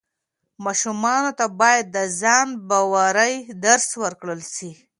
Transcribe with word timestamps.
ماشومانو 0.65 1.31
ته 1.39 1.45
باید 1.59 1.85
د 1.95 1.97
ځان 2.21 2.47
باورۍ 2.69 3.35
درس 3.65 3.87
ورکړل 4.03 4.41
سي. 4.55 4.71